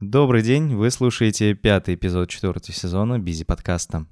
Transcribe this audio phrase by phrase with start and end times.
[0.00, 4.06] Добрый день, вы слушаете пятый эпизод четвертого сезона Бизи подкаста.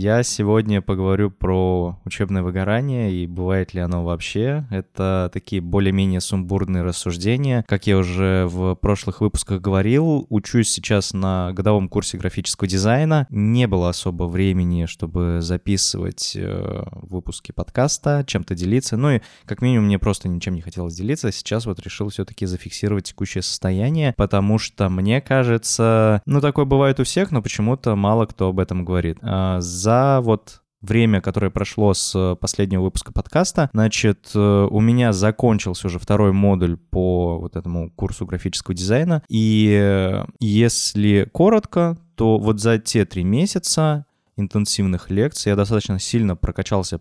[0.00, 4.66] Я сегодня поговорю про учебное выгорание и бывает ли оно вообще.
[4.70, 7.64] Это такие более-менее сумбурные рассуждения.
[7.68, 13.26] Как я уже в прошлых выпусках говорил, учусь сейчас на годовом курсе графического дизайна.
[13.28, 18.96] Не было особо времени, чтобы записывать э, выпуски подкаста, чем-то делиться.
[18.96, 21.30] Ну и как минимум мне просто ничем не хотелось делиться.
[21.30, 27.04] Сейчас вот решил все-таки зафиксировать текущее состояние, потому что мне кажется, ну такое бывает у
[27.04, 29.18] всех, но почему-то мало кто об этом говорит говорит.
[29.22, 35.88] А, за вот время, которое прошло с последнего выпуска подкаста, значит, э, у меня закончился
[35.88, 39.22] уже второй модуль по вот этому курсу графического дизайна.
[39.28, 46.36] И э, если коротко, то вот за те три месяца интенсивных лекций я достаточно сильно
[46.36, 47.00] прокачался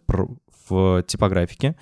[0.69, 1.75] в типографике.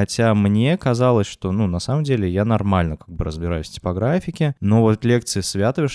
[0.00, 4.54] Хотя мне казалось, что, ну, на самом деле я нормально как бы разбираюсь в типографике,
[4.58, 5.86] но вот лекции Свята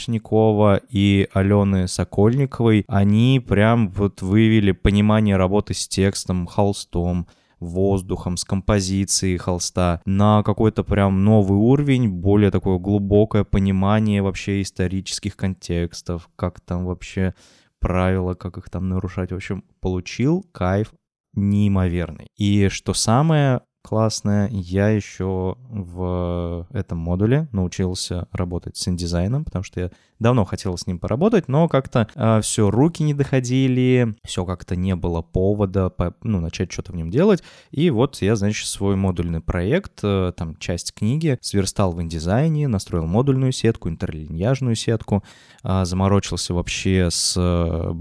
[0.92, 7.26] и Алены Сокольниковой, они прям вот выявили понимание работы с текстом, холстом,
[7.60, 15.36] воздухом, с композицией холста на какой-то прям новый уровень, более такое глубокое понимание вообще исторических
[15.36, 17.34] контекстов, как там вообще
[17.80, 19.32] правила, как их там нарушать.
[19.32, 20.94] В общем, получил кайф
[21.34, 22.28] неимоверный.
[22.38, 24.50] И что самое классная.
[24.52, 30.88] Я еще в этом модуле научился работать с индизайном, потому что я давно хотел с
[30.88, 36.16] ним поработать, но как-то э, все, руки не доходили, все как-то не было повода по,
[36.24, 37.44] ну, начать что-то в нем делать.
[37.70, 43.06] И вот я, значит, свой модульный проект, э, там часть книги, сверстал в индизайне, настроил
[43.06, 45.24] модульную сетку, интерлиньяжную сетку,
[45.64, 47.94] э, заморочился вообще с э,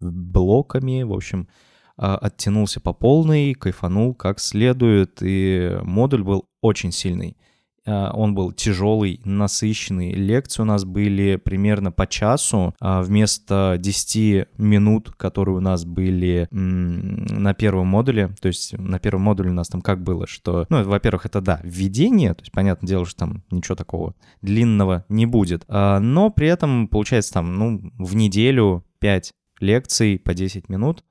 [0.00, 1.48] блоками, в общем,
[1.96, 7.36] оттянулся по полной, кайфанул как следует, и модуль был очень сильный.
[7.84, 10.12] А, он был тяжелый, насыщенный.
[10.12, 12.74] Лекции у нас были примерно по часу.
[12.80, 19.22] А, вместо 10 минут, которые у нас были на первом модуле, то есть на первом
[19.22, 22.88] модуле у нас там как было, что, ну, во-первых, это, да, введение, то есть, понятное
[22.88, 28.14] дело, что там ничего такого длинного не будет, но при этом, получается, там, ну, в
[28.14, 31.04] неделю 5 лекций по 10 минут,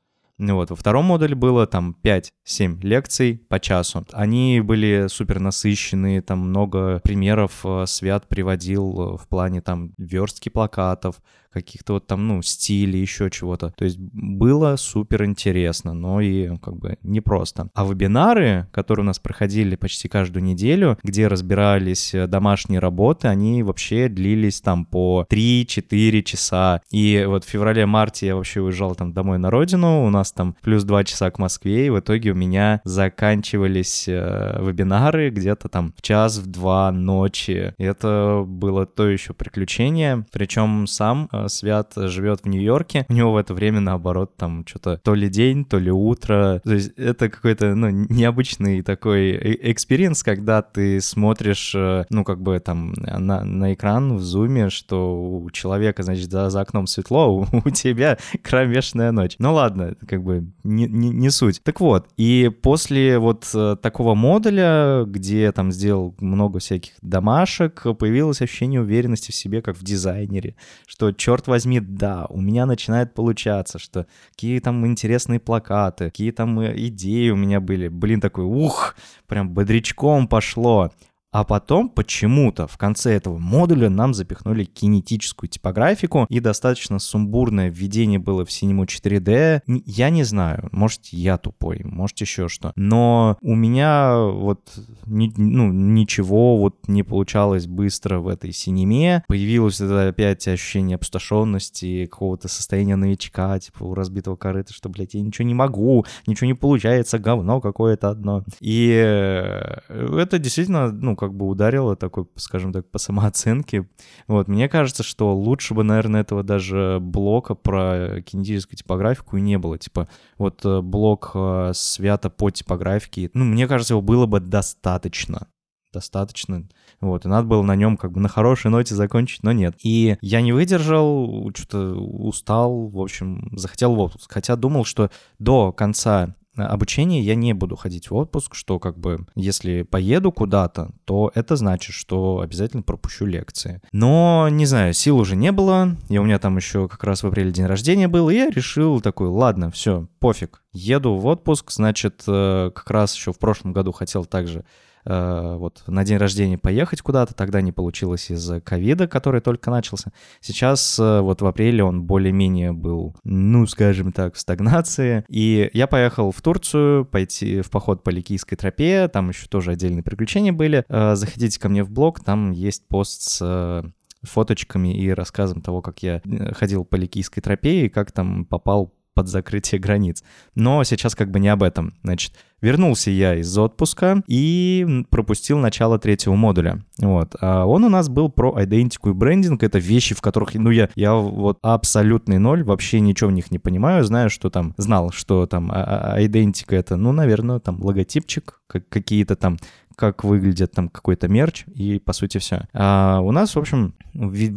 [0.49, 4.05] вот, во втором модуле было там 5-7 лекций по часу.
[4.11, 11.21] Они были супер насыщенные, там много примеров э, Свят приводил в плане там верстки плакатов,
[11.51, 13.73] каких-то вот там, ну, стилей, еще чего-то.
[13.77, 17.69] То есть было супер интересно, но и как бы непросто.
[17.73, 23.63] А вебинары, которые у нас проходили почти каждую неделю, где разбирались э, домашние работы, они
[23.63, 26.81] вообще длились там по 3-4 часа.
[26.91, 30.83] И вот в феврале-марте я вообще уезжал там домой на родину, у нас там плюс
[30.83, 36.01] 2 часа к Москве, и в итоге у меня заканчивались э, вебинары где-то там в
[36.01, 37.73] час, в два ночи.
[37.77, 40.25] И это было то еще приключение.
[40.31, 44.99] Причем сам э, Свят живет в Нью-Йорке, у него в это время, наоборот, там что-то
[45.03, 46.61] то ли день, то ли утро.
[46.63, 52.41] То есть это какой-то, ну, необычный такой э, experience, когда ты смотришь, э, ну, как
[52.41, 57.33] бы там на, на экран в зуме, что у человека, значит, за, за окном светло,
[57.33, 59.35] у, у тебя кромешная ночь.
[59.39, 61.61] Ну ладно, как бы не, не, не суть.
[61.63, 68.41] Так вот, и после вот э, такого модуля, где там сделал много всяких домашек, появилось
[68.41, 70.55] ощущение уверенности в себе, как в дизайнере,
[70.87, 76.31] что, черт черт возьми, да, у меня начинает получаться, что какие там интересные плакаты, какие
[76.31, 77.87] там э, идеи у меня были.
[77.87, 78.95] Блин, такой, ух,
[79.27, 80.91] прям бодрячком пошло.
[81.31, 88.19] А потом почему-то в конце этого модуля нам запихнули кинетическую типографику, и достаточно сумбурное введение
[88.19, 89.61] было в Cinema 4D.
[89.85, 92.73] Я не знаю, может, я тупой, может, еще что.
[92.75, 94.59] Но у меня вот
[95.05, 99.23] ни, ну, ничего вот не получалось быстро в этой синеме.
[99.27, 105.21] Появилось это опять ощущение опустошенности, какого-то состояния новичка, типа у разбитого корыта, что, блядь, я
[105.21, 108.43] ничего не могу, ничего не получается, говно какое-то одно.
[108.59, 113.87] И э, это действительно, ну, как бы ударило такой, скажем так, по самооценке.
[114.27, 119.59] Вот, мне кажется, что лучше бы, наверное, этого даже блока про кинетическую типографику и не
[119.59, 119.77] было.
[119.77, 120.07] Типа,
[120.39, 125.47] вот э, блок э, свято по типографике, ну, мне кажется, его было бы достаточно
[125.93, 126.69] достаточно.
[127.01, 129.75] Вот, и надо было на нем как бы на хорошей ноте закончить, но нет.
[129.83, 134.31] И я не выдержал, что-то устал, в общем, захотел в отпуск.
[134.31, 139.25] Хотя думал, что до конца обучения я не буду ходить в отпуск, что как бы
[139.35, 143.81] если поеду куда-то, то это значит, что обязательно пропущу лекции.
[143.91, 147.27] Но, не знаю, сил уже не было, и у меня там еще как раз в
[147.27, 152.23] апреле день рождения был, и я решил такой, ладно, все, пофиг, еду в отпуск, значит,
[152.27, 154.65] э, как раз еще в прошлом году хотел также
[155.05, 160.11] Э, вот на день рождения поехать куда-то, тогда не получилось из-за ковида, который только начался.
[160.39, 165.25] Сейчас э, вот в апреле он более-менее был, ну, скажем так, в стагнации.
[165.27, 170.03] И я поехал в Турцию пойти в поход по Ликийской тропе, там еще тоже отдельные
[170.03, 170.85] приключения были.
[170.87, 173.83] Э, заходите ко мне в блог, там есть пост с
[174.23, 176.21] фоточками и рассказом того, как я
[176.53, 180.23] ходил по Ликийской тропе и как там попал под закрытие границ.
[180.55, 181.93] Но сейчас как бы не об этом.
[182.01, 186.83] Значит, вернулся я из отпуска и пропустил начало третьего модуля.
[186.97, 187.35] Вот.
[187.39, 189.61] А он у нас был про идентику и брендинг.
[189.61, 193.59] Это вещи, в которых, ну, я, я вот абсолютный ноль, вообще ничего в них не
[193.59, 194.03] понимаю.
[194.03, 198.59] Знаю, что там, знал, что там идентика это, ну, наверное, там логотипчик,
[198.89, 199.59] какие-то там
[200.01, 202.67] как выглядит там какой-то мерч, и по сути все.
[202.73, 203.93] А у нас, в общем,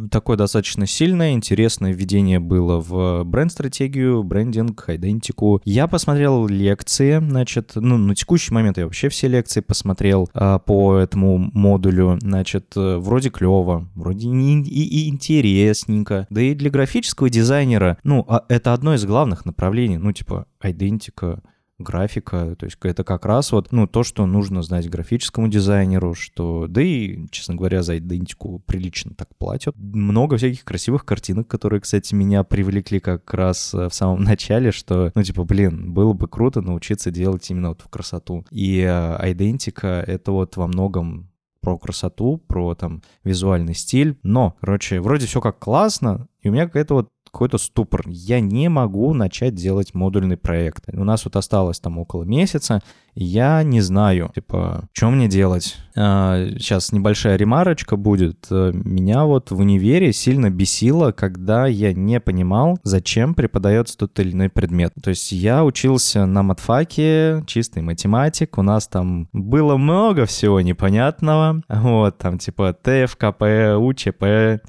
[0.09, 5.61] такое достаточно сильное, интересное введение было в бренд-стратегию, брендинг, идентику.
[5.63, 10.95] Я посмотрел лекции, значит, ну, на текущий момент я вообще все лекции посмотрел а, по
[10.95, 16.25] этому модулю, значит, э, вроде клево, вроде и, и интересненько.
[16.31, 21.43] Да и для графического дизайнера, ну, а это одно из главных направлений, ну, типа, идентика,
[21.77, 26.67] графика, то есть это как раз вот, ну, то, что нужно знать графическому дизайнеру, что,
[26.67, 29.75] да и, честно говоря, за идентику прилично так платят.
[29.77, 35.11] Много всяких красивых картинок, которые, кстати, меня привлекли как раз э, в самом начале, что,
[35.15, 38.45] ну, типа, блин, было бы круто научиться делать именно вот в красоту.
[38.51, 41.29] И э, идентика— это вот во многом
[41.65, 44.17] про красоту, про там визуальный стиль.
[44.21, 48.03] Но, короче, вроде все как классно, и у меня какая-то вот какой-то ступор.
[48.07, 50.85] Я не могу начать делать модульный проект.
[50.93, 52.81] У нас вот осталось там около месяца,
[53.13, 55.75] и я не знаю, типа, что мне делать.
[55.97, 58.47] А, сейчас небольшая ремарочка будет.
[58.49, 64.49] Меня вот в универе сильно бесило, когда я не понимал, зачем преподается тот или иной
[64.49, 64.93] предмет.
[65.01, 71.61] То есть я учился на матфаке, чистый математик, у нас там было много всего непонятного.
[71.67, 74.59] Вот, там типа ТФКП, УЧП, Э,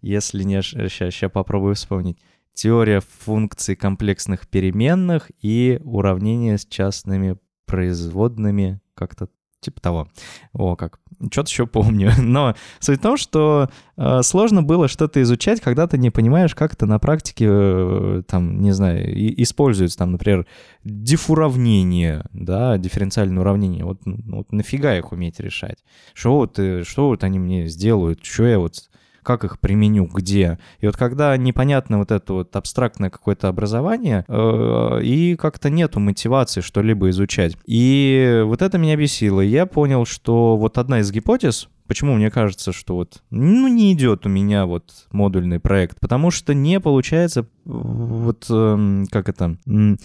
[0.00, 0.62] если не...
[0.62, 2.18] Сейчас, сейчас попробую вспомнить.
[2.54, 9.28] Теория функций комплексных переменных и уравнение с частными производными, как-то
[9.62, 10.08] типа того.
[10.52, 10.98] О, как.
[11.30, 12.10] Что-то еще помню.
[12.18, 16.74] Но суть в том, что э, сложно было что-то изучать, когда ты не понимаешь, как
[16.74, 20.46] это на практике, э, там, не знаю, и, используется, там, например,
[20.84, 23.84] дифуравнение, да, дифференциальное уравнение.
[23.84, 25.78] Вот, вот нафига их уметь решать?
[26.12, 28.24] Что вот, э, что вот они мне сделают?
[28.24, 28.90] Что я вот
[29.22, 30.58] как их применю, где.
[30.80, 36.60] И вот когда непонятно вот это вот абстрактное какое-то образование, э, и как-то нету мотивации
[36.60, 37.56] что-либо изучать.
[37.66, 39.40] И вот это меня бесило.
[39.40, 44.24] Я понял, что вот одна из гипотез, Почему мне кажется, что вот, ну, не идет
[44.24, 46.00] у меня вот модульный проект?
[46.00, 49.56] Потому что не получается вот, э, как это,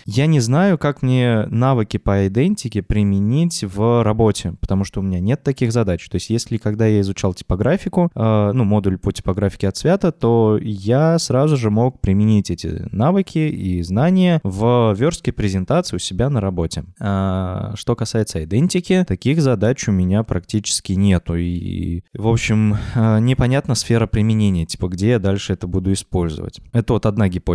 [0.05, 5.19] я не знаю, как мне навыки по идентике применить в работе, потому что у меня
[5.19, 6.07] нет таких задач.
[6.09, 10.59] То есть если когда я изучал типографику, э, ну, модуль по типографике от Свята, то
[10.61, 16.41] я сразу же мог применить эти навыки и знания в верстке презентации у себя на
[16.41, 16.83] работе.
[16.99, 21.35] А, что касается идентики, таких задач у меня практически нету.
[21.35, 26.59] И в общем, э, непонятна сфера применения, типа, где я дальше это буду использовать.
[26.73, 27.46] Это вот одна гипотеза.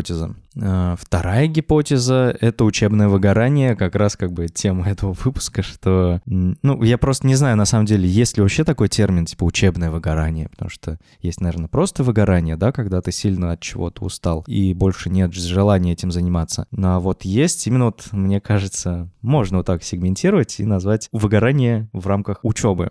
[0.56, 6.20] Э, вторая гипотеза— это учебное выгорание, как раз как бы тема этого выпуска, что...
[6.26, 9.90] Ну, я просто не знаю, на самом деле, есть ли вообще такой термин, типа, учебное
[9.90, 14.74] выгорание, потому что есть, наверное, просто выгорание, да, когда ты сильно от чего-то устал и
[14.74, 16.66] больше нет желания этим заниматься.
[16.70, 22.06] Но вот есть именно вот, мне кажется, можно вот так сегментировать и назвать выгорание в
[22.06, 22.90] рамках учебы.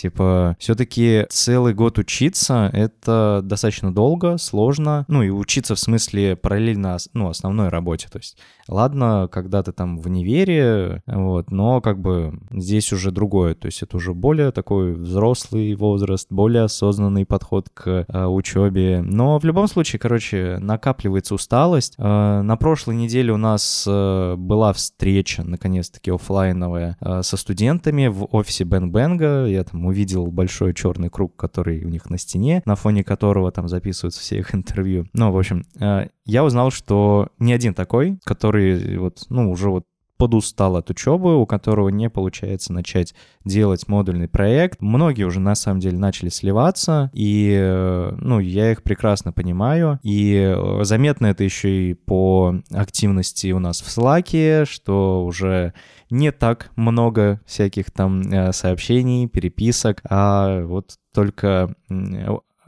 [0.00, 5.04] Типа, все-таки целый год учиться— это достаточно долго, сложно.
[5.08, 8.08] Ну, и учиться в смысле параллельно, ну, основной работе.
[8.10, 13.54] То есть, ладно, когда ты там в универе, вот, но как бы здесь уже другое.
[13.54, 19.02] То есть, это уже более такой взрослый возраст, более осознанный подход к э, учебе.
[19.02, 21.92] Но в любом случае, короче, накапливается усталость.
[21.98, 28.26] Э, на прошлой неделе у нас э, была встреча, наконец-таки, офлайновая э, со студентами в
[28.34, 29.44] офисе Бен Бенга.
[29.44, 33.68] Я там увидел большой черный круг, который у них на стене, на фоне которого там
[33.68, 35.06] записываются все их интервью.
[35.12, 39.84] Ну, в общем, э, я узнал, что не один такой, который вот, ну, уже вот
[40.20, 43.14] подустал от учебы, у которого не получается начать
[43.46, 44.82] делать модульный проект.
[44.82, 49.98] Многие уже на самом деле начали сливаться, и э, ну, я их прекрасно понимаю.
[50.02, 55.72] И э, заметно это еще и по активности у нас в Slack, что уже
[56.10, 61.74] не так много всяких там э, сообщений, переписок, а вот только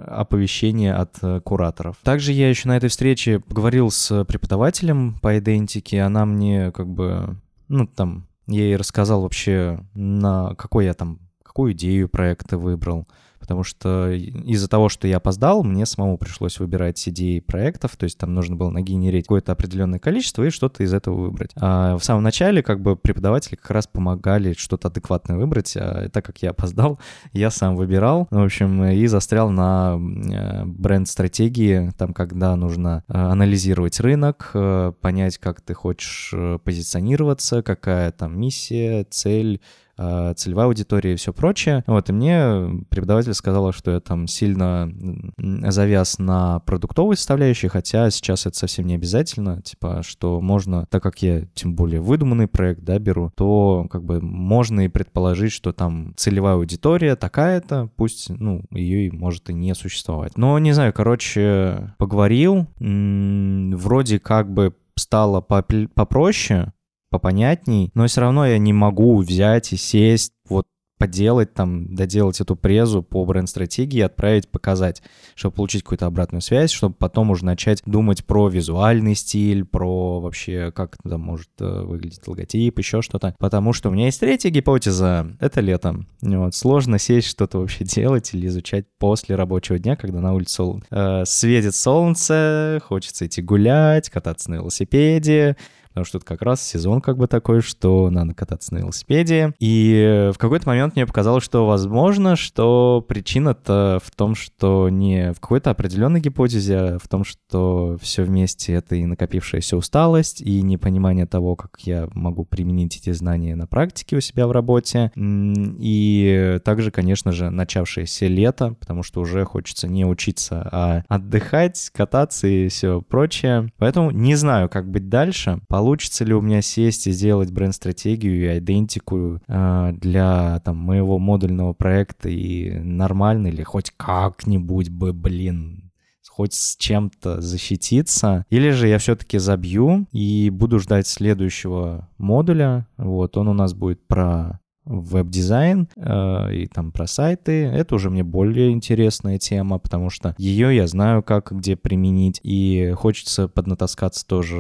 [0.07, 1.97] оповещение от э, кураторов.
[2.03, 7.37] Также я еще на этой встрече поговорил с преподавателем по идентике, она мне как бы,
[7.69, 13.07] ну там, я ей рассказал вообще, на какой я там, какую идею проекта выбрал,
[13.43, 18.17] потому что из-за того, что я опоздал, мне самому пришлось выбирать идеи проектов, то есть
[18.17, 21.51] там нужно было нагенерить какое-то определенное количество и что-то из этого выбрать.
[21.57, 26.25] А в самом начале как бы преподаватели как раз помогали что-то адекватное выбрать, а так
[26.25, 27.01] как я опоздал,
[27.33, 33.99] я сам выбирал, в общем, и застрял на э, бренд-стратегии, там, когда нужно э, анализировать
[33.99, 36.33] рынок, э, понять, как ты хочешь
[36.63, 39.61] позиционироваться, какая там миссия, цель,
[39.97, 41.85] целевая аудитория и все прочее.
[41.87, 44.91] Вот, и мне преподаватель сказала, что я там сильно
[45.39, 51.23] завяз на продуктовой составляющей, хотя сейчас это совсем не обязательно, типа, что можно, так как
[51.23, 56.15] я тем более выдуманный проект, да, беру, то как бы можно и предположить, что там
[56.17, 60.37] целевая аудитория такая-то, пусть, ну, ее и может и не существовать.
[60.37, 66.73] Но, не знаю, короче, поговорил, вроде как бы стало попроще,
[67.13, 70.67] попонятней, но все равно я не могу взять и сесть, вот
[71.03, 75.03] поделать там, доделать эту презу по бренд-стратегии отправить показать,
[75.35, 80.71] чтобы получить какую-то обратную связь, чтобы потом уже начать думать про визуальный стиль, про вообще,
[80.71, 83.35] как там может э, выглядеть логотип, еще что-то.
[83.41, 86.07] Потому что у меня есть третья гипотеза— это летом.
[86.21, 91.25] Вот, сложно сесть что-то вообще делать или изучать после рабочего дня, когда на улице э,
[91.27, 95.57] светит солнце, хочется идти гулять, кататься на велосипеде,
[95.93, 99.53] потому что тут как раз сезон как бы такой, что надо кататься на велосипеде.
[99.61, 105.41] И в какой-то момент мне показалось, что возможно, что причина-то в том, что не в
[105.41, 111.27] какой-то определенной гипотезе, а в том, что все вместе это и накопившаяся усталость, и непонимание
[111.27, 116.91] того, как я могу применить эти знания на практике у себя в работе, и также,
[116.91, 123.03] конечно же, начавшееся лето, потому что уже хочется не учиться, а отдыхать, кататься и все
[123.03, 123.71] прочее.
[123.77, 125.61] Поэтому не знаю, как быть дальше.
[125.69, 131.19] По получится ли у меня сесть и сделать бренд-стратегию и идентику э, для там моего
[131.19, 135.91] модульного проекта и нормально или хоть как-нибудь бы, блин,
[136.29, 138.47] хоть с чем-то защититься.
[138.49, 142.87] Или же я все-таки забью и буду ждать следующего модуля.
[142.97, 147.65] Вот, он у нас будет про веб-дизайн э, и там про сайты.
[147.65, 152.41] Это уже мне более интересная тема, потому что ее я знаю, как где применить.
[152.43, 154.57] И хочется поднатаскаться тоже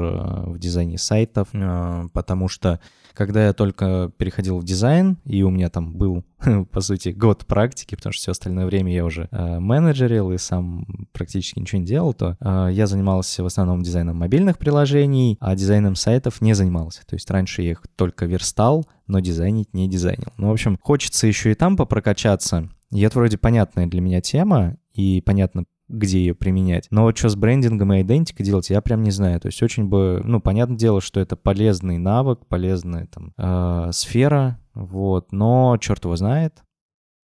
[0.47, 2.81] в дизайне сайтов, э, потому что
[3.14, 6.25] когда я только переходил в дизайн, и у меня там был,
[6.73, 11.09] по сути, год практики, потому что все остальное время я уже э, менеджерил и сам
[11.13, 15.95] практически ничего не делал, то э, я занимался в основном дизайном мобильных приложений, а дизайном
[15.95, 17.03] сайтов не занимался.
[17.07, 20.33] То есть раньше я их только верстал, но дизайнить не дизайнил.
[20.37, 22.69] Ну, в общем, хочется еще и там попрокачаться.
[22.91, 26.87] И это вроде понятная для меня тема, и понятно, где ее применять.
[26.91, 29.41] Но вот что с брендингом и идентикой делать, я прям не знаю.
[29.41, 34.61] То есть очень бы, ну, понятное дело, что это полезный навык, полезная там э, сфера,
[34.75, 36.62] вот, но черт его знает.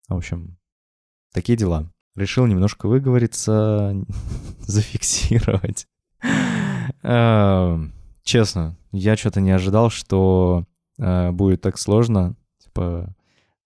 [0.08, 0.58] В общем,
[1.34, 1.92] такие дела.
[2.16, 3.96] Решил немножко выговориться,
[4.60, 5.88] зафиксировать.
[7.02, 7.78] Э,
[8.24, 10.66] честно, я что-то не ожидал, что
[11.00, 12.36] э, будет так сложно.
[12.64, 13.16] Типа,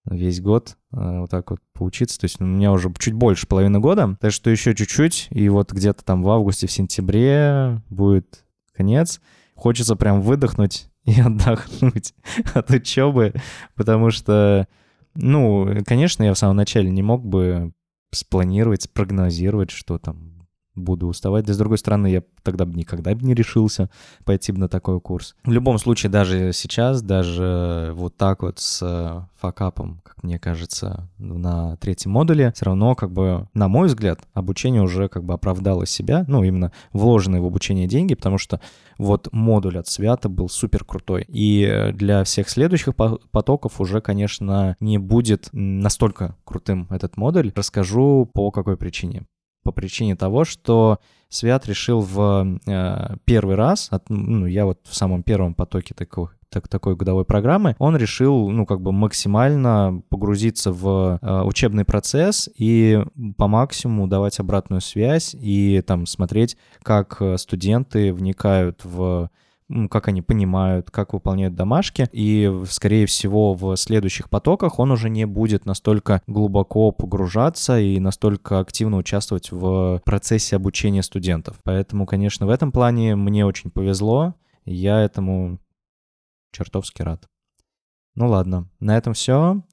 [0.10, 2.20] весь год э, вот так вот поучиться.
[2.20, 5.72] То есть у меня уже чуть больше половины года, так что еще чуть-чуть, и вот
[5.72, 8.46] где-то там в августе, в сентябре будет
[8.76, 9.22] конец.
[9.56, 12.14] Хочется прям выдохнуть и отдохнуть
[12.54, 13.34] от учебы,
[13.76, 14.68] потому что,
[15.16, 17.74] ну, конечно, я в самом начале не мог бы
[18.12, 20.37] спланировать, спрогнозировать, что там
[20.78, 21.46] буду уставать.
[21.46, 23.90] Да, с другой стороны, я тогда бы никогда бы не решился
[24.24, 25.36] пойти бы на такой курс.
[25.44, 31.10] В любом случае, даже сейчас, даже вот так вот с э, факапом, как мне кажется,
[31.18, 35.86] на третьем модуле, все равно, как бы, на мой взгляд, обучение уже как бы оправдало
[35.86, 38.60] себя, ну, именно вложенные в обучение деньги, потому что
[38.98, 41.26] вот модуль от Свята был супер крутой.
[41.28, 47.52] И для всех следующих потоков уже, конечно, не будет настолько крутым этот модуль.
[47.56, 49.24] Расскажу по какой причине
[49.68, 54.96] по причине того, что Свят решил в э, первый раз, от, ну, я вот в
[54.96, 60.72] самом первом потоке такой, так, такой годовой программы, он решил, ну, как бы максимально погрузиться
[60.72, 63.04] в э, учебный процесс и
[63.38, 69.30] по максимуму давать обратную связь и там смотреть, как студенты вникают в
[69.90, 75.26] как они понимают, как выполняют домашки, и, скорее всего, в следующих потоках он уже не
[75.26, 81.60] будет настолько глубоко погружаться и настолько активно участвовать в процессе обучения студентов.
[81.64, 85.60] Поэтому, конечно, в этом плане мне очень повезло, я этому
[86.52, 87.28] чертовски рад.
[88.16, 89.64] Ну ладно, на этом все.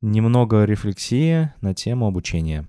[0.00, 2.68] Немного рефлексии на тему обучения.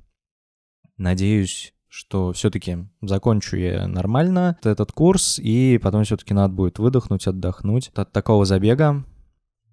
[0.98, 7.92] Надеюсь, что все-таки закончу я нормально этот курс, и потом все-таки надо будет выдохнуть, отдохнуть
[7.96, 9.04] от такого забега.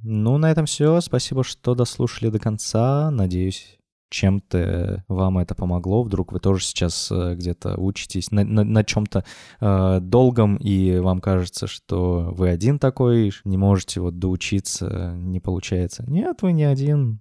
[0.01, 1.01] Ну, на этом все.
[1.01, 3.11] Спасибо, что дослушали до конца.
[3.11, 3.79] Надеюсь,
[4.11, 6.03] чем-то вам это помогло.
[6.03, 9.25] Вдруг вы тоже сейчас э, где-то учитесь на, на, на чем-то
[9.61, 16.05] э, долгом, и вам кажется, что вы один такой, не можете вот доучиться, не получается.
[16.07, 17.21] Нет, вы не один.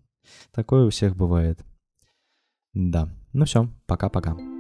[0.52, 1.64] Такое у всех бывает.
[2.74, 3.10] Да.
[3.34, 4.54] Ну все, пока-пока.